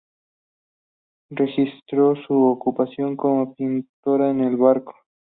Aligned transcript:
Registró 1.29 2.15
su 2.25 2.33
ocupación 2.33 3.15
como 3.15 3.53
"pintora" 3.53 4.31
en 4.31 4.41
el 4.41 4.57
barco. 4.57 4.95